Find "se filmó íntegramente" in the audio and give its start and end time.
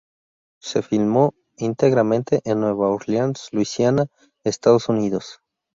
0.59-2.41